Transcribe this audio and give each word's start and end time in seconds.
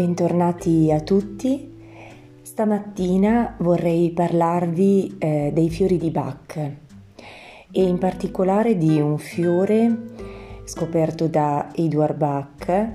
bentornati 0.00 0.90
a 0.90 1.00
tutti. 1.00 1.76
Stamattina 2.40 3.56
vorrei 3.58 4.12
parlarvi 4.12 5.16
eh, 5.18 5.50
dei 5.52 5.68
fiori 5.68 5.98
di 5.98 6.10
Bach 6.10 6.56
e 6.56 7.82
in 7.82 7.98
particolare 7.98 8.78
di 8.78 8.98
un 8.98 9.18
fiore 9.18 9.98
scoperto 10.64 11.26
da 11.26 11.68
Edward 11.74 12.16
Bach 12.16 12.88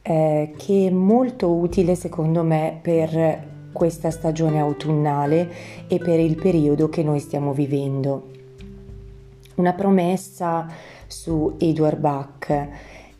eh, 0.00 0.54
che 0.56 0.86
è 0.86 0.90
molto 0.90 1.52
utile 1.52 1.94
secondo 1.94 2.42
me 2.42 2.78
per 2.80 3.68
questa 3.70 4.10
stagione 4.10 4.60
autunnale 4.60 5.46
e 5.88 5.98
per 5.98 6.18
il 6.18 6.36
periodo 6.36 6.88
che 6.88 7.02
noi 7.02 7.20
stiamo 7.20 7.52
vivendo. 7.52 8.30
Una 9.56 9.74
promessa 9.74 10.66
su 11.06 11.56
Edward 11.58 11.98
Bach 11.98 12.68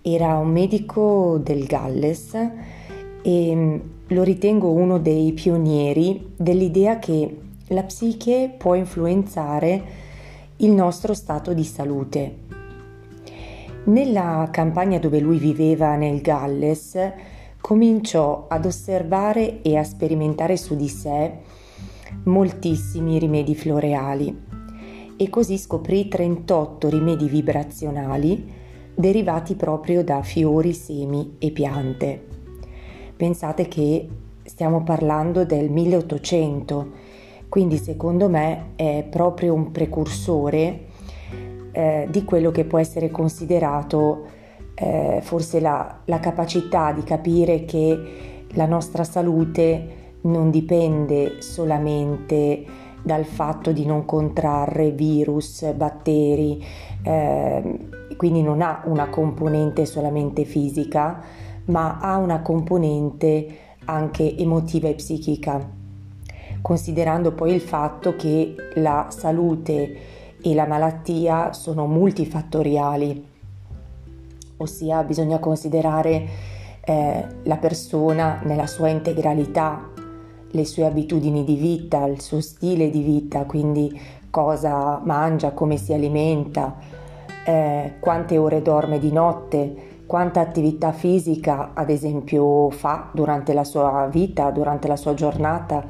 era 0.01 0.39
un 0.39 0.49
medico 0.49 1.39
del 1.43 1.67
Galles 1.67 2.79
e 3.23 3.55
mm, 3.55 3.77
lo 4.09 4.23
ritengo 4.23 4.71
uno 4.71 4.99
dei 4.99 5.33
pionieri 5.33 6.33
dell'idea 6.37 6.99
che 6.99 7.37
la 7.69 7.83
psiche 7.83 8.53
può 8.57 8.75
influenzare 8.75 9.83
il 10.57 10.71
nostro 10.71 11.15
stato 11.15 11.53
di 11.55 11.65
salute. 11.65 12.37
Nella 13.85 14.49
campagna 14.51 14.99
dove 14.99 15.21
lui 15.21 15.39
viveva 15.39 15.97
nel 15.97 16.21
Galles, 16.21 16.99
cominciò 17.61 18.47
ad 18.49 18.65
osservare 18.65 19.63
e 19.63 19.77
a 19.77 19.85
sperimentare 19.85 20.57
su 20.57 20.77
di 20.77 20.89
sé 20.89 21.33
moltissimi 22.25 23.19
rimedi 23.19 23.55
floreali 23.55 24.49
e 25.17 25.29
così 25.29 25.59
scoprì 25.59 26.09
38 26.09 26.89
rimedi 26.89 27.29
vibrazionali 27.29 28.53
derivati 28.95 29.55
proprio 29.55 30.03
da 30.03 30.23
fiori, 30.23 30.73
semi 30.73 31.37
e 31.39 31.51
piante. 31.51 32.30
Pensate 33.21 33.69
che 33.69 34.09
stiamo 34.45 34.83
parlando 34.83 35.45
del 35.45 35.69
1800, 35.69 36.91
quindi 37.51 37.77
secondo 37.77 38.31
me 38.31 38.71
è 38.77 39.07
proprio 39.11 39.53
un 39.53 39.73
precursore 39.73 40.87
eh, 41.71 42.09
di 42.11 42.25
quello 42.25 42.51
che 42.51 42.65
può 42.65 42.79
essere 42.79 43.11
considerato 43.11 44.25
eh, 44.73 45.19
forse 45.21 45.61
la, 45.61 45.99
la 46.07 46.19
capacità 46.19 46.93
di 46.93 47.03
capire 47.03 47.67
che 47.67 48.47
la 48.53 48.65
nostra 48.65 49.05
salute 49.05 50.15
non 50.23 50.51
dipende 50.51 51.43
solamente 51.43 52.65
dal 53.03 53.27
fatto 53.27 53.71
di 53.73 53.85
non 53.85 54.07
contrarre 54.07 54.93
virus, 54.93 55.71
batteri, 55.75 56.65
eh, 57.03 57.79
quindi 58.17 58.41
non 58.41 58.63
ha 58.63 58.81
una 58.87 59.11
componente 59.11 59.85
solamente 59.85 60.45
fisica, 60.45 61.49
ma 61.71 61.99
ha 62.01 62.17
una 62.17 62.41
componente 62.43 63.59
anche 63.87 64.37
emotiva 64.37 64.89
e 64.89 64.95
psichica, 64.95 65.67
considerando 66.61 67.33
poi 67.33 67.55
il 67.55 67.61
fatto 67.61 68.15
che 68.17 68.55
la 68.75 69.07
salute 69.09 69.97
e 70.43 70.55
la 70.55 70.67
malattia 70.67 71.53
sono 71.53 71.87
multifattoriali, 71.87 73.27
ossia 74.59 75.03
bisogna 75.03 75.39
considerare 75.39 76.29
eh, 76.83 77.27
la 77.45 77.57
persona 77.57 78.41
nella 78.45 78.67
sua 78.67 78.89
integralità, 78.89 79.89
le 80.53 80.65
sue 80.65 80.85
abitudini 80.85 81.45
di 81.45 81.55
vita, 81.55 82.05
il 82.07 82.21
suo 82.21 82.41
stile 82.41 82.91
di 82.91 83.03
vita, 83.03 83.45
quindi 83.45 83.99
cosa 84.31 85.01
mangia, 85.05 85.53
come 85.53 85.77
si 85.77 85.93
alimenta, 85.93 86.77
eh, 87.45 87.95
quante 88.01 88.39
ore 88.39 88.63
dorme 88.63 88.99
di 88.99 89.13
notte, 89.13 89.89
quanta 90.11 90.41
attività 90.41 90.91
fisica 90.91 91.71
ad 91.73 91.89
esempio 91.89 92.69
fa 92.71 93.11
durante 93.13 93.53
la 93.53 93.63
sua 93.63 94.09
vita, 94.11 94.51
durante 94.51 94.89
la 94.89 94.97
sua 94.97 95.15
giornata, 95.15 95.87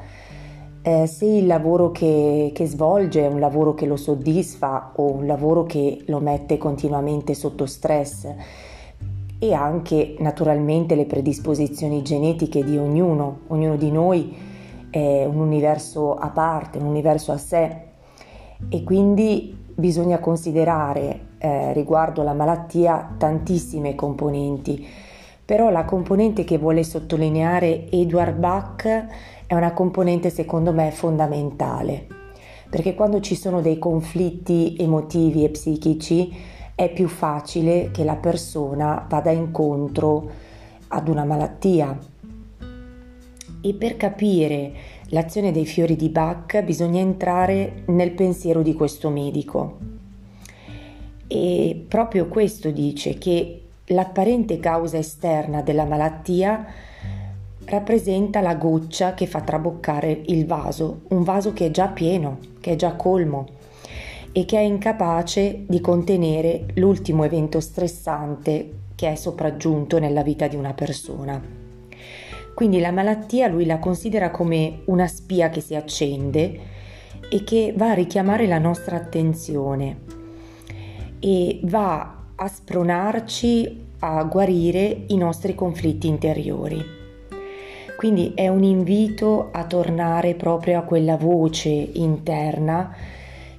eh, 0.82 1.06
se 1.06 1.24
il 1.24 1.46
lavoro 1.46 1.90
che, 1.90 2.50
che 2.54 2.66
svolge 2.66 3.24
è 3.24 3.28
un 3.28 3.40
lavoro 3.40 3.72
che 3.72 3.86
lo 3.86 3.96
soddisfa 3.96 4.92
o 4.96 5.10
un 5.10 5.26
lavoro 5.26 5.64
che 5.64 6.02
lo 6.08 6.20
mette 6.20 6.58
continuamente 6.58 7.32
sotto 7.32 7.64
stress 7.64 8.28
e 9.38 9.54
anche 9.54 10.16
naturalmente 10.18 10.94
le 10.96 11.06
predisposizioni 11.06 12.02
genetiche 12.02 12.62
di 12.62 12.76
ognuno, 12.76 13.38
ognuno 13.46 13.76
di 13.76 13.90
noi 13.90 14.36
è 14.90 15.24
un 15.24 15.38
universo 15.38 16.14
a 16.14 16.28
parte, 16.28 16.76
un 16.76 16.84
universo 16.84 17.32
a 17.32 17.38
sé. 17.38 17.84
E 18.68 18.84
quindi 18.84 19.56
bisogna 19.74 20.18
considerare 20.18 21.28
eh, 21.40 21.72
riguardo 21.72 22.22
la 22.22 22.34
malattia 22.34 23.14
tantissime 23.16 23.94
componenti, 23.94 24.86
però 25.44 25.70
la 25.70 25.84
componente 25.84 26.44
che 26.44 26.58
vuole 26.58 26.84
sottolineare 26.84 27.90
Edward 27.90 28.36
Bach 28.36 29.06
è 29.46 29.54
una 29.54 29.72
componente 29.72 30.28
secondo 30.28 30.72
me 30.72 30.90
fondamentale, 30.90 32.06
perché 32.68 32.94
quando 32.94 33.20
ci 33.20 33.34
sono 33.34 33.62
dei 33.62 33.78
conflitti 33.78 34.76
emotivi 34.78 35.44
e 35.44 35.48
psichici 35.48 36.32
è 36.74 36.92
più 36.92 37.08
facile 37.08 37.90
che 37.90 38.04
la 38.04 38.16
persona 38.16 39.06
vada 39.08 39.30
incontro 39.30 40.30
ad 40.88 41.08
una 41.08 41.24
malattia. 41.24 41.98
E 43.62 43.74
per 43.74 43.96
capire 43.96 44.72
l'azione 45.08 45.52
dei 45.52 45.66
fiori 45.66 45.96
di 45.96 46.10
Bach 46.10 46.62
bisogna 46.62 47.00
entrare 47.00 47.82
nel 47.86 48.12
pensiero 48.12 48.62
di 48.62 48.74
questo 48.74 49.10
medico. 49.10 49.89
E 51.32 51.84
proprio 51.86 52.26
questo 52.26 52.72
dice 52.72 53.16
che 53.16 53.62
l'apparente 53.84 54.58
causa 54.58 54.98
esterna 54.98 55.62
della 55.62 55.84
malattia 55.84 56.66
rappresenta 57.66 58.40
la 58.40 58.56
goccia 58.56 59.14
che 59.14 59.28
fa 59.28 59.40
traboccare 59.40 60.22
il 60.26 60.44
vaso, 60.44 61.02
un 61.10 61.22
vaso 61.22 61.52
che 61.52 61.66
è 61.66 61.70
già 61.70 61.86
pieno, 61.86 62.38
che 62.60 62.72
è 62.72 62.76
già 62.76 62.94
colmo 62.94 63.46
e 64.32 64.44
che 64.44 64.58
è 64.58 64.62
incapace 64.62 65.66
di 65.68 65.80
contenere 65.80 66.66
l'ultimo 66.74 67.22
evento 67.22 67.60
stressante 67.60 68.70
che 68.96 69.12
è 69.12 69.14
sopraggiunto 69.14 70.00
nella 70.00 70.24
vita 70.24 70.48
di 70.48 70.56
una 70.56 70.74
persona. 70.74 71.40
Quindi 72.56 72.80
la 72.80 72.90
malattia 72.90 73.46
lui 73.46 73.66
la 73.66 73.78
considera 73.78 74.32
come 74.32 74.80
una 74.86 75.06
spia 75.06 75.48
che 75.48 75.60
si 75.60 75.76
accende 75.76 76.58
e 77.30 77.44
che 77.44 77.72
va 77.76 77.92
a 77.92 77.94
richiamare 77.94 78.48
la 78.48 78.58
nostra 78.58 78.96
attenzione 78.96 80.18
e 81.20 81.60
va 81.64 82.16
a 82.34 82.48
spronarci 82.48 83.88
a 84.00 84.24
guarire 84.24 85.04
i 85.08 85.16
nostri 85.16 85.54
conflitti 85.54 86.08
interiori. 86.08 86.98
Quindi 87.96 88.32
è 88.34 88.48
un 88.48 88.62
invito 88.62 89.50
a 89.52 89.64
tornare 89.66 90.34
proprio 90.34 90.78
a 90.78 90.82
quella 90.82 91.18
voce 91.18 91.68
interna 91.68 92.94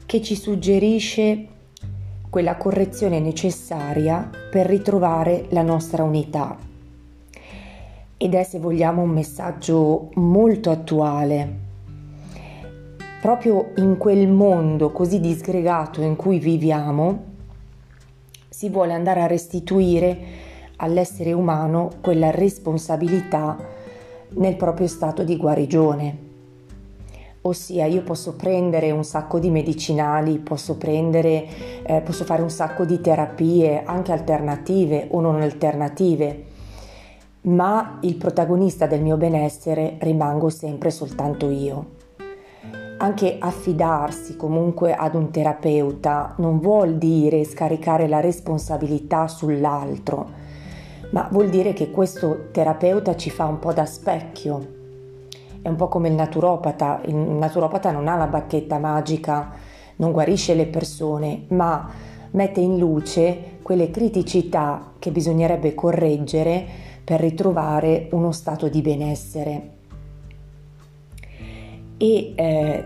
che 0.03 0.19
ci 0.22 0.35
suggerisce 0.35 1.45
quella 2.27 2.57
correzione 2.57 3.19
necessaria 3.19 4.28
per 4.49 4.66
ritrovare 4.66 5.45
la 5.49 5.61
nostra 5.61 6.03
unità. 6.03 6.57
Ed 8.17 8.33
è, 8.33 8.43
se 8.43 8.57
vogliamo, 8.57 9.03
un 9.03 9.09
messaggio 9.11 10.09
molto 10.16 10.72
attuale. 10.72 11.59
Proprio 13.22 13.73
in 13.78 13.97
quel 13.97 14.28
mondo 14.28 14.91
così 14.91 15.19
disgregato 15.19 16.01
in 16.01 16.16
cui 16.16 16.39
viviamo, 16.39 17.31
si 18.61 18.69
vuole 18.69 18.94
andare 18.94 19.23
a 19.23 19.25
restituire 19.25 20.19
all'essere 20.75 21.33
umano 21.33 21.89
quella 21.99 22.29
responsabilità 22.29 23.57
nel 24.33 24.55
proprio 24.55 24.85
stato 24.85 25.23
di 25.23 25.35
guarigione. 25.35 26.17
Ossia, 27.41 27.87
io 27.87 28.03
posso 28.03 28.35
prendere 28.35 28.91
un 28.91 29.03
sacco 29.03 29.40
di 29.40 29.49
medicinali, 29.49 30.37
posso 30.37 30.78
prendere, 30.78 31.47
eh, 31.81 32.02
posso 32.02 32.23
fare 32.23 32.43
un 32.43 32.52
sacco 32.52 32.85
di 32.85 33.02
terapie, 33.02 33.81
anche 33.84 34.11
alternative 34.11 35.07
o 35.09 35.22
non 35.22 35.41
alternative, 35.41 36.43
ma 37.41 37.97
il 38.02 38.16
protagonista 38.16 38.85
del 38.85 39.02
mio 39.02 39.17
benessere 39.17 39.96
rimango 39.97 40.49
sempre 40.49 40.91
soltanto 40.91 41.49
io 41.49 42.01
anche 43.02 43.38
affidarsi 43.40 44.36
comunque 44.38 44.94
ad 44.94 45.16
un 45.16 45.32
terapeuta 45.32 46.36
non 46.38 46.59
vuol 46.59 46.98
dire 46.98 47.44
scaricare 47.44 48.08
la 48.08 48.20
responsabilità 48.20 49.28
sull'altro, 49.28 50.30
ma 51.09 51.28
vuol 51.32 51.50
dire 51.50 51.74
che 51.74 51.90
questo 51.90 52.50
terapeuta 52.52 53.16
ci 53.16 53.32
fa 53.32 53.46
un 53.46 53.58
po' 53.58 53.74
da 53.74 53.86
specchio. 53.86 54.80
È 55.64 55.68
un 55.68 55.76
po' 55.76 55.88
come 55.88 56.09
il 56.09 56.14
naturopata, 56.14 57.02
il 57.06 57.16
naturopata 57.16 57.90
non 57.90 58.08
ha 58.08 58.16
la 58.16 58.28
bacchetta 58.28 58.78
magica, 58.78 59.52
non 59.96 60.12
guarisce 60.12 60.53
le 60.53 60.68
persone, 60.68 61.46
ma 61.50 61.90
mette 62.32 62.59
in 62.59 62.78
luce 62.78 63.58
quelle 63.64 63.90
criticità 63.90 64.94
che 65.00 65.09
bisognerebbe 65.09 65.74
correggere 65.74 66.64
per 67.03 67.20
ritrovare 67.20 68.09
uno 68.12 68.32
stato 68.32 68.70
di 68.70 68.82
benessere 68.82 69.80
e 72.02 72.34
eh, 72.36 72.84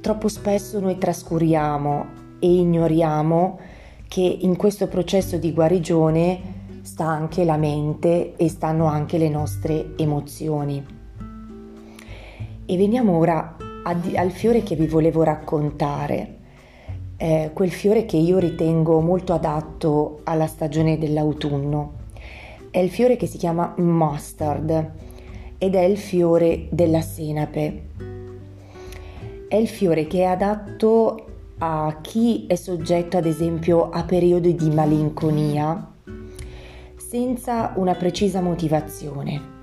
troppo 0.00 0.26
spesso 0.26 0.80
noi 0.80 0.98
trascuriamo 0.98 2.06
e 2.40 2.52
ignoriamo 2.56 3.60
che 4.08 4.38
in 4.40 4.56
questo 4.56 4.88
processo 4.88 5.36
di 5.36 5.52
guarigione 5.52 6.80
sta 6.82 7.04
anche 7.04 7.44
la 7.44 7.56
mente 7.56 8.34
e 8.34 8.48
stanno 8.48 8.86
anche 8.86 9.16
le 9.16 9.28
nostre 9.28 9.92
emozioni. 9.96 10.84
E 12.66 12.76
veniamo 12.76 13.16
ora 13.16 13.56
al 13.84 14.30
fiore 14.32 14.64
che 14.64 14.74
vi 14.74 14.88
volevo 14.88 15.22
raccontare, 15.22 16.36
eh, 17.16 17.52
quel 17.54 17.70
fiore 17.70 18.06
che 18.06 18.16
io 18.16 18.38
ritengo 18.38 19.00
molto 19.00 19.34
adatto 19.34 20.22
alla 20.24 20.48
stagione 20.48 20.98
dell'autunno. 20.98 21.92
È 22.72 22.78
il 22.80 22.90
fiore 22.90 23.16
che 23.16 23.26
si 23.26 23.38
chiama 23.38 23.72
mustard 23.76 24.90
ed 25.58 25.74
è 25.76 25.82
il 25.82 25.96
fiore 25.96 26.66
della 26.70 27.00
senape. 27.00 28.07
È 29.48 29.56
il 29.56 29.66
fiore 29.66 30.06
che 30.06 30.18
è 30.18 30.24
adatto 30.24 31.24
a 31.58 32.00
chi 32.02 32.44
è 32.46 32.54
soggetto 32.54 33.16
ad 33.16 33.24
esempio 33.24 33.88
a 33.88 34.04
periodi 34.04 34.54
di 34.54 34.68
malinconia 34.68 35.94
senza 36.96 37.72
una 37.76 37.94
precisa 37.94 38.42
motivazione. 38.42 39.56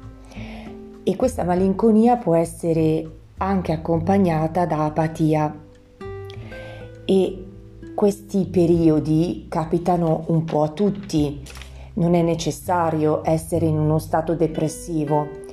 E 1.04 1.16
questa 1.16 1.44
malinconia 1.44 2.18
può 2.18 2.34
essere 2.34 3.08
anche 3.38 3.74
accompagnata 3.74 4.66
da 4.66 4.86
apatia 4.86 5.56
e 7.06 7.46
questi 7.94 8.46
periodi 8.46 9.46
capitano 9.48 10.24
un 10.30 10.46
po' 10.46 10.64
a 10.64 10.70
tutti. 10.70 11.44
Non 11.94 12.16
è 12.16 12.24
necessario 12.24 13.22
essere 13.24 13.68
in 13.68 13.78
uno 13.78 14.00
stato 14.00 14.34
depressivo, 14.34 15.45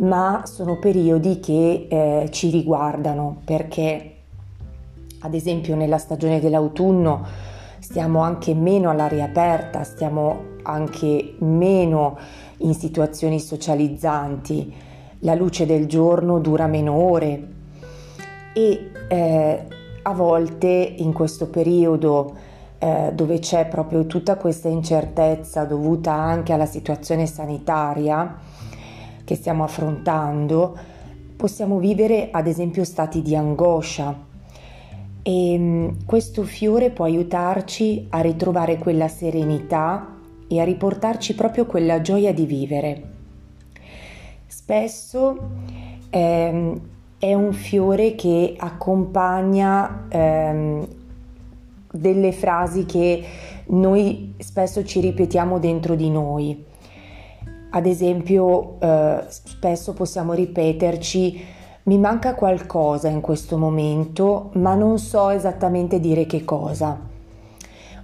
ma 0.00 0.42
sono 0.46 0.78
periodi 0.78 1.40
che 1.40 1.86
eh, 1.88 2.28
ci 2.30 2.50
riguardano 2.50 3.40
perché 3.44 4.14
ad 5.20 5.34
esempio 5.34 5.76
nella 5.76 5.98
stagione 5.98 6.40
dell'autunno 6.40 7.26
stiamo 7.78 8.20
anche 8.20 8.54
meno 8.54 8.90
all'aria 8.90 9.24
aperta, 9.24 9.82
stiamo 9.82 10.48
anche 10.62 11.34
meno 11.38 12.18
in 12.58 12.74
situazioni 12.74 13.40
socializzanti, 13.40 14.72
la 15.20 15.34
luce 15.34 15.66
del 15.66 15.86
giorno 15.86 16.38
dura 16.38 16.66
meno 16.66 16.94
ore. 16.94 17.48
E 18.54 18.90
eh, 19.08 19.66
a 20.02 20.12
volte 20.12 20.66
in 20.66 21.12
questo 21.12 21.48
periodo 21.48 22.34
eh, 22.78 23.10
dove 23.12 23.38
c'è 23.38 23.66
proprio 23.66 24.06
tutta 24.06 24.36
questa 24.36 24.68
incertezza 24.68 25.64
dovuta 25.64 26.12
anche 26.12 26.52
alla 26.52 26.66
situazione 26.66 27.26
sanitaria 27.26 28.38
che 29.30 29.36
stiamo 29.36 29.62
affrontando, 29.62 30.76
possiamo 31.36 31.78
vivere 31.78 32.30
ad 32.32 32.48
esempio 32.48 32.82
stati 32.82 33.22
di 33.22 33.36
angoscia 33.36 34.26
e 35.22 35.56
mm, 35.56 35.88
questo 36.04 36.42
fiore 36.42 36.90
può 36.90 37.04
aiutarci 37.04 38.08
a 38.10 38.22
ritrovare 38.22 38.76
quella 38.76 39.06
serenità 39.06 40.16
e 40.48 40.60
a 40.60 40.64
riportarci 40.64 41.36
proprio 41.36 41.64
quella 41.66 42.00
gioia 42.00 42.34
di 42.34 42.44
vivere. 42.44 43.02
Spesso 44.48 45.38
ehm, 46.10 46.80
è 47.16 47.32
un 47.32 47.52
fiore 47.52 48.16
che 48.16 48.56
accompagna 48.58 50.06
ehm, 50.08 50.88
delle 51.92 52.32
frasi 52.32 52.84
che 52.84 53.24
noi 53.66 54.34
spesso 54.38 54.84
ci 54.84 54.98
ripetiamo 54.98 55.60
dentro 55.60 55.94
di 55.94 56.10
noi. 56.10 56.66
Ad 57.70 57.86
esempio, 57.86 58.80
eh, 58.80 59.24
spesso 59.28 59.92
possiamo 59.92 60.32
ripeterci 60.32 61.58
mi 61.82 61.98
manca 61.98 62.34
qualcosa 62.34 63.08
in 63.08 63.20
questo 63.20 63.56
momento, 63.56 64.50
ma 64.54 64.74
non 64.74 64.98
so 64.98 65.30
esattamente 65.30 65.98
dire 65.98 66.26
che 66.26 66.44
cosa. 66.44 67.08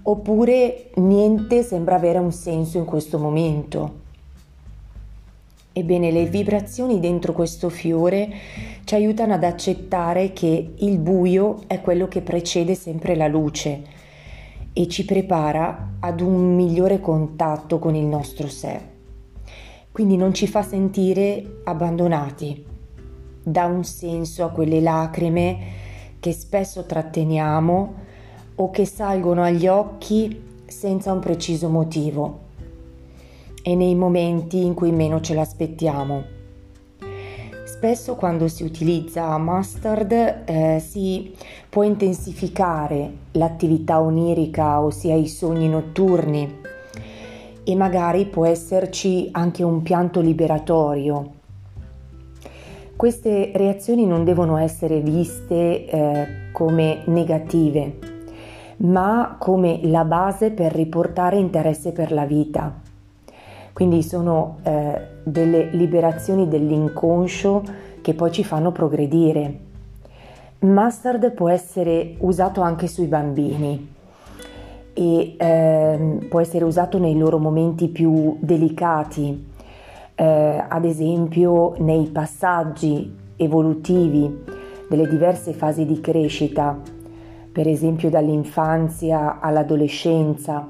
Oppure 0.03 0.91
niente 0.95 1.63
sembra 1.63 1.97
avere 1.97 2.19
un 2.19 2.33
senso 2.33 2.79
in 2.79 2.85
questo 2.85 3.19
momento. 3.19 4.05
Ebbene, 5.73 6.11
le 6.11 6.25
vibrazioni 6.25 7.01
dentro 7.01 7.35
questo 7.35 7.69
fiore 7.69 8.33
ci 8.85 8.95
aiutano 8.95 9.35
ad 9.35 9.45
accettare 9.45 10.33
che 10.33 10.73
il 10.75 10.99
buio 10.99 11.59
è 11.67 11.83
quello 11.83 12.09
che 12.09 12.23
precede 12.23 12.75
sempre 12.75 13.15
la 13.15 13.27
luce 13.27 13.83
e 14.73 14.89
ci 14.89 15.05
prepara 15.05 15.97
ad 16.01 16.21
un 16.23 16.55
migliore 16.55 16.99
contatto 16.99 17.79
con 17.79 17.95
il 17.95 18.07
nostro 18.07 18.49
sé. 18.49 18.96
Quindi 19.97 20.19
non 20.19 20.35
ci 20.35 20.47
fa 20.47 20.63
sentire 20.63 21.61
abbandonati, 21.65 22.63
dà 23.43 23.65
un 23.65 23.83
senso 23.83 24.45
a 24.45 24.51
quelle 24.51 24.83
lacrime 24.83 25.59
che 26.21 26.33
spesso 26.33 26.85
tratteniamo 26.85 27.95
o 28.57 28.71
che 28.71 28.85
salgono 28.85 29.43
agli 29.43 29.67
occhi 29.67 30.39
senza 30.67 31.13
un 31.15 31.21
preciso 31.21 31.71
motivo 31.71 32.41
e 33.63 33.75
nei 33.75 33.95
momenti 33.95 34.63
in 34.63 34.75
cui 34.75 34.93
meno 34.93 35.23
ce 35.23 35.33
l'aspettiamo. 35.33 36.25
Spesso 37.65 38.17
quando 38.17 38.49
si 38.49 38.65
utilizza 38.65 39.39
mustard 39.39 40.13
eh, 40.13 40.79
si 40.87 41.35
può 41.71 41.85
intensificare 41.85 43.13
l'attività 43.33 44.03
onirica, 44.03 44.79
ossia 44.79 45.15
i 45.15 45.27
sogni 45.27 45.71
notturni, 45.71 46.65
e 47.67 47.75
magari 47.75 48.27
può 48.27 48.47
esserci 48.47 49.29
anche 49.33 49.65
un 49.65 49.83
pianto 49.83 50.21
liberatorio 50.21 51.37
queste 52.97 53.53
reazioni 53.55 54.07
non 54.07 54.25
devono 54.25 54.57
essere 54.57 55.01
viste 55.01 55.87
eh, 55.87 56.27
come 56.51 57.03
negative, 57.05 57.99
ma 58.79 59.37
come 59.39 59.81
la 59.83 60.05
base 60.07 60.51
per 60.51 60.73
riportare 60.73 61.37
interesse 61.37 61.93
per 61.93 62.11
la 62.11 62.25
vita. 62.25 62.73
Quindi 63.75 64.03
sono 64.03 64.61
eh, 64.63 65.09
delle 65.23 65.65
liberazioni 65.73 66.49
dell'inconscio 66.49 67.63
che 68.01 68.15
poi 68.15 68.33
ci 68.33 68.43
fanno 68.43 68.73
progredire. 68.73 69.59
Mustard 70.61 71.33
può 71.33 71.51
essere 71.51 72.15
usato 72.21 72.63
anche 72.63 72.87
sui 72.87 73.09
bambini 73.09 73.95
e 74.99 75.35
eh, 75.37 76.27
può 76.27 76.41
essere 76.41 76.65
usato 76.65 76.97
nei 76.99 77.19
loro 77.19 77.39
momenti 77.39 77.89
più 77.89 78.39
delicati, 78.41 79.47
eh, 80.15 80.65
ad 80.67 80.87
esempio 80.87 81.75
nei 81.81 82.07
passaggi 82.07 83.15
evolutivi 83.37 84.45
delle 84.89 85.07
diverse 85.07 85.53
fasi 85.53 85.85
di 85.85 86.01
crescita, 86.01 86.81
per 87.53 87.69
esempio 87.69 88.09
dall'infanzia 88.09 89.39
all'adolescenza, 89.39 90.67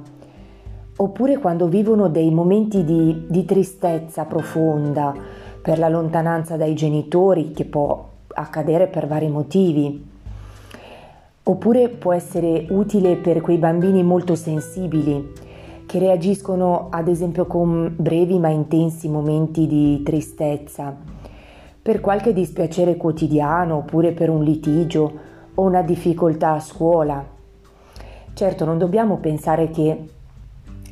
oppure 0.97 1.39
quando 1.39 1.69
vivono 1.69 2.09
dei 2.09 2.33
momenti 2.33 2.83
di, 2.83 3.27
di 3.29 3.45
tristezza 3.45 4.25
profonda 4.25 5.15
per 5.63 5.79
la 5.79 5.89
lontananza 5.89 6.57
dai 6.57 6.75
genitori, 6.75 7.53
che 7.53 7.65
può 7.65 8.09
accadere 8.27 8.89
per 8.89 9.07
vari 9.07 9.29
motivi. 9.29 10.15
Oppure 11.49 11.89
può 11.91 12.13
essere 12.13 12.67
utile 12.71 13.15
per 13.15 13.41
quei 13.41 13.57
bambini 13.57 14.03
molto 14.03 14.35
sensibili 14.35 15.33
che 15.87 16.01
reagiscono 16.01 16.89
ad 16.91 17.07
esempio 17.07 17.47
con 17.47 17.95
brevi 17.97 18.41
ma 18.41 18.49
intensi 18.49 19.09
momenti 19.09 19.69
di 19.69 20.03
tristezza, 20.03 20.93
per 21.81 22.01
qualche 22.01 22.33
dispiacere 22.33 22.97
quotidiano 22.97 23.77
oppure 23.77 24.11
per 24.11 24.29
un 24.29 24.43
litigio 24.43 25.13
o 25.55 25.63
una 25.63 25.83
difficoltà 25.83 26.55
a 26.55 26.61
scuola. 26.61 27.25
Certo, 28.35 28.65
non 28.65 28.77
dobbiamo 28.77 29.19
pensare 29.19 29.71
che 29.71 30.05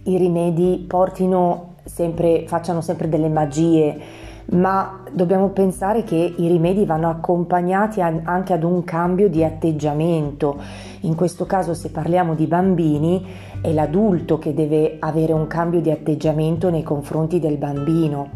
i 0.04 0.16
rimedi 0.16 0.84
portino 0.87 1.75
sempre, 1.82 2.44
facciano 2.46 2.80
sempre 2.80 3.08
delle 3.08 3.28
magie, 3.28 4.00
ma 4.46 5.02
dobbiamo 5.10 5.48
pensare 5.48 6.04
che 6.04 6.34
i 6.36 6.48
rimedi 6.48 6.84
vanno 6.84 7.08
accompagnati 7.08 8.00
anche 8.00 8.52
ad 8.52 8.62
un 8.62 8.84
cambio 8.84 9.28
di 9.28 9.42
atteggiamento. 9.42 10.60
In 11.00 11.14
questo 11.14 11.46
caso, 11.46 11.74
se 11.74 11.90
parliamo 11.90 12.34
di 12.34 12.46
bambini, 12.46 13.26
è 13.60 13.72
l'adulto 13.72 14.38
che 14.38 14.52
deve 14.52 14.96
avere 14.98 15.32
un 15.32 15.46
cambio 15.46 15.80
di 15.80 15.90
atteggiamento 15.90 16.70
nei 16.70 16.82
confronti 16.82 17.40
del 17.40 17.56
bambino, 17.56 18.28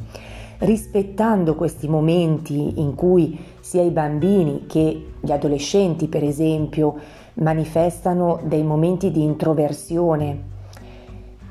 rispettando 0.58 1.54
questi 1.54 1.88
momenti 1.88 2.80
in 2.80 2.94
cui 2.94 3.38
sia 3.60 3.82
i 3.82 3.90
bambini 3.90 4.64
che 4.66 5.06
gli 5.20 5.30
adolescenti, 5.30 6.08
per 6.08 6.24
esempio, 6.24 6.94
manifestano 7.34 8.40
dei 8.44 8.62
momenti 8.62 9.10
di 9.10 9.22
introversione 9.22 10.56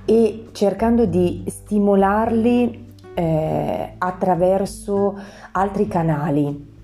e 0.04 0.48
cercando 0.52 1.06
di 1.06 1.44
stimolarli 1.46 2.87
eh, 3.18 3.94
attraverso 3.98 5.18
altri 5.54 5.88
canali. 5.88 6.76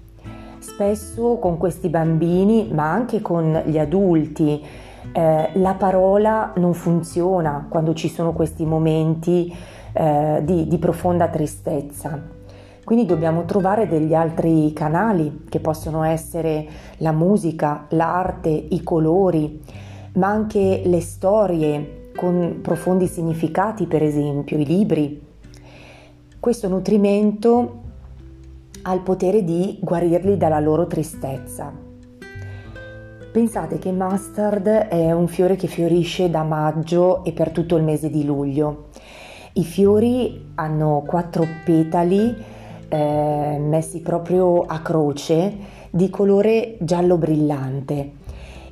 Spesso 0.57 1.37
con 1.37 1.57
questi 1.57 1.89
bambini, 1.89 2.69
ma 2.71 2.91
anche 2.91 3.21
con 3.21 3.61
gli 3.65 3.77
adulti, 3.77 4.65
eh, 5.11 5.49
la 5.53 5.73
parola 5.75 6.53
non 6.55 6.73
funziona 6.73 7.67
quando 7.69 7.93
ci 7.93 8.09
sono 8.09 8.33
questi 8.33 8.65
momenti 8.65 9.55
eh, 9.93 10.41
di, 10.43 10.67
di 10.67 10.77
profonda 10.79 11.27
tristezza. 11.27 12.19
Quindi 12.83 13.05
dobbiamo 13.05 13.45
trovare 13.45 13.87
degli 13.87 14.15
altri 14.15 14.73
canali 14.73 15.45
che 15.47 15.59
possono 15.59 16.03
essere 16.03 16.67
la 16.97 17.11
musica, 17.11 17.85
l'arte, 17.89 18.49
i 18.49 18.81
colori, 18.81 19.61
ma 20.13 20.27
anche 20.27 20.81
le 20.83 20.99
storie 20.99 22.09
con 22.15 22.59
profondi 22.61 23.05
significati, 23.05 23.85
per 23.85 24.01
esempio 24.01 24.57
i 24.57 24.65
libri. 24.65 25.31
Questo 26.43 26.67
nutrimento 26.67 27.83
ha 28.81 28.93
il 28.93 28.99
potere 28.99 29.45
di 29.45 29.77
guarirli 29.79 30.35
dalla 30.35 30.59
loro 30.59 30.87
tristezza. 30.87 31.71
Pensate 33.31 33.79
che 33.79 33.93
mustard 33.93 34.67
è 34.67 35.13
un 35.13 35.29
fiore 35.29 35.55
che 35.55 35.67
fiorisce 35.67 36.29
da 36.29 36.43
maggio 36.43 37.23
e 37.23 37.31
per 37.31 37.51
tutto 37.51 37.77
il 37.77 37.83
mese 37.83 38.09
di 38.09 38.25
luglio. 38.25 38.89
I 39.53 39.63
fiori 39.63 40.49
hanno 40.55 41.03
quattro 41.07 41.47
petali 41.63 42.35
eh, 42.89 43.57
messi 43.61 44.01
proprio 44.01 44.63
a 44.63 44.81
croce 44.81 45.55
di 45.91 46.09
colore 46.09 46.75
giallo 46.81 47.17
brillante 47.17 48.15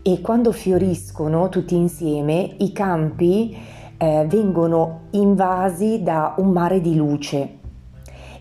e 0.02 0.20
quando 0.20 0.52
fioriscono 0.52 1.48
tutti 1.48 1.78
insieme 1.78 2.54
i 2.58 2.74
campi 2.74 3.56
eh, 3.96 4.26
vengono 4.28 5.04
invasi 5.12 6.04
da 6.04 6.34
un 6.36 6.50
mare 6.50 6.82
di 6.82 6.98
luce 6.98 7.60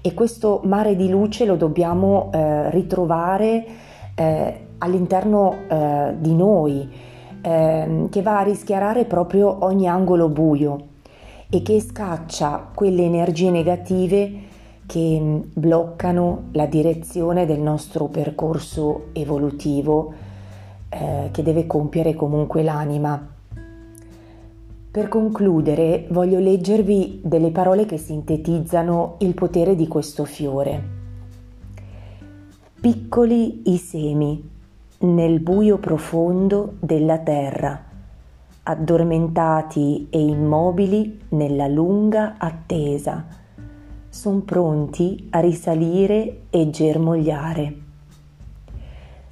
e 0.02 0.14
questo 0.14 0.60
mare 0.64 0.96
di 0.96 1.08
luce 1.08 1.44
lo 1.44 1.56
dobbiamo 1.56 2.30
eh, 2.32 2.70
ritrovare 2.70 3.64
eh, 4.14 4.66
all'interno 4.78 5.56
eh, 5.68 6.14
di 6.18 6.34
noi 6.34 6.88
ehm, 7.42 8.08
che 8.08 8.22
va 8.22 8.38
a 8.38 8.42
rischiarare 8.42 9.04
proprio 9.04 9.64
ogni 9.64 9.86
angolo 9.86 10.28
buio 10.28 10.88
e 11.50 11.62
che 11.62 11.80
scaccia 11.80 12.68
quelle 12.74 13.02
energie 13.02 13.50
negative 13.50 14.48
che 14.86 15.18
mm, 15.20 15.40
bloccano 15.54 16.48
la 16.52 16.66
direzione 16.66 17.46
del 17.46 17.60
nostro 17.60 18.06
percorso 18.06 19.08
evolutivo 19.12 20.12
eh, 20.88 21.28
che 21.30 21.42
deve 21.42 21.66
compiere 21.66 22.14
comunque 22.14 22.62
l'anima. 22.62 23.38
Per 24.90 25.08
concludere 25.08 26.06
voglio 26.10 26.38
leggervi 26.38 27.20
delle 27.22 27.50
parole 27.50 27.86
che 27.86 27.96
sintetizzano 27.96 29.16
il 29.20 29.34
potere 29.34 29.76
di 29.76 29.86
questo 29.86 30.24
fiore. 30.24 30.98
Piccoli 32.80 33.72
i 33.72 33.76
semi 33.76 34.48
nel 35.00 35.40
buio 35.40 35.78
profondo 35.78 36.74
della 36.80 37.18
terra 37.18 37.88
addormentati 38.62 40.08
e 40.10 40.20
immobili 40.20 41.20
nella 41.30 41.66
lunga 41.66 42.36
attesa, 42.38 43.24
sono 44.08 44.40
pronti 44.40 45.28
a 45.30 45.40
risalire 45.40 46.42
e 46.50 46.70
germogliare. 46.70 47.74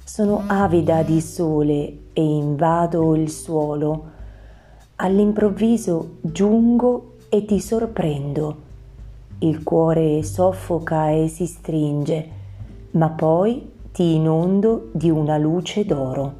Sono 0.03 0.43
avida 0.47 1.03
di 1.03 1.21
sole 1.21 1.99
e 2.11 2.23
invado 2.23 3.15
il 3.15 3.29
suolo. 3.29 4.17
All'improvviso 5.01 6.17
giungo 6.19 7.13
e 7.29 7.45
ti 7.45 7.61
sorprendo. 7.61 8.57
Il 9.39 9.63
cuore 9.63 10.23
soffoca 10.23 11.09
e 11.11 11.29
si 11.29 11.45
stringe, 11.45 12.29
ma 12.91 13.09
poi 13.09 13.71
ti 13.93 14.15
inondo 14.15 14.89
di 14.91 15.09
una 15.09 15.37
luce 15.37 15.85
d'oro. 15.85 16.33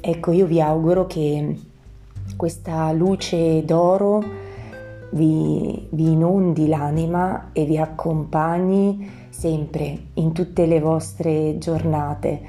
Ecco, 0.00 0.32
io 0.32 0.46
vi 0.46 0.62
auguro 0.62 1.06
che 1.06 1.60
questa 2.36 2.90
luce 2.92 3.62
d'oro 3.66 4.24
vi, 5.10 5.88
vi 5.90 6.12
inondi 6.12 6.66
l'anima 6.68 7.50
e 7.52 7.66
vi 7.66 7.76
accompagni 7.76 9.10
sempre 9.28 10.06
in 10.14 10.32
tutte 10.32 10.64
le 10.64 10.80
vostre 10.80 11.58
giornate. 11.58 12.40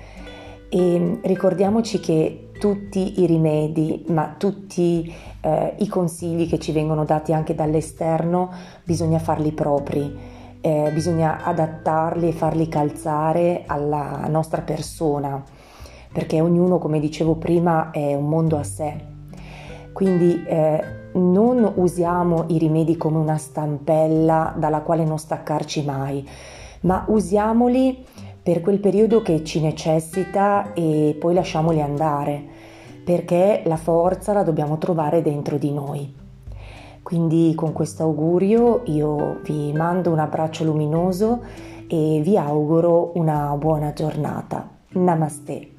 E 0.69 1.19
ricordiamoci 1.23 1.99
che 1.99 2.46
tutti 2.57 3.21
i 3.21 3.25
rimedi, 3.25 4.05
ma 4.07 4.35
tutti 4.37 5.13
eh, 5.41 5.75
i 5.77 5.87
consigli 5.87 6.47
che 6.47 6.59
ci 6.59 6.71
vengono 6.71 7.05
dati 7.05 7.33
anche 7.33 7.55
dall'esterno, 7.55 8.51
bisogna 8.83 9.19
farli 9.19 9.51
propri, 9.51 10.15
eh, 10.61 10.91
bisogna 10.93 11.43
adattarli 11.43 12.27
e 12.27 12.33
farli 12.33 12.67
calzare 12.67 13.63
alla 13.65 14.27
nostra 14.27 14.61
persona 14.61 15.43
perché 16.17 16.41
ognuno, 16.41 16.79
come 16.79 16.99
dicevo 16.99 17.35
prima, 17.35 17.91
è 17.91 18.15
un 18.15 18.27
mondo 18.27 18.57
a 18.57 18.63
sé. 18.63 18.95
Quindi 19.93 20.43
eh, 20.45 20.83
non 21.13 21.73
usiamo 21.75 22.45
i 22.47 22.57
rimedi 22.57 22.97
come 22.97 23.17
una 23.17 23.37
stampella 23.37 24.53
dalla 24.57 24.81
quale 24.81 25.03
non 25.03 25.19
staccarci 25.19 25.83
mai, 25.85 26.27
ma 26.81 27.05
usiamoli 27.07 28.03
per 28.47 28.61
quel 28.61 28.79
periodo 28.79 29.21
che 29.21 29.43
ci 29.43 29.59
necessita 29.59 30.71
e 30.71 31.17
poi 31.19 31.33
lasciamoli 31.33 31.81
andare, 31.81 32.41
perché 33.03 33.61
la 33.65 33.75
forza 33.75 34.31
la 34.31 34.43
dobbiamo 34.43 34.77
trovare 34.77 35.21
dentro 35.21 35.57
di 35.57 35.73
noi. 35.73 36.15
Quindi 37.03 37.51
con 37.55 37.73
questo 37.73 38.03
augurio 38.03 38.83
io 38.85 39.41
vi 39.43 39.73
mando 39.73 40.13
un 40.13 40.19
abbraccio 40.19 40.63
luminoso 40.63 41.41
e 41.89 42.21
vi 42.23 42.37
auguro 42.37 43.11
una 43.15 43.53
buona 43.59 43.91
giornata. 43.91 44.65
Namaste. 44.91 45.71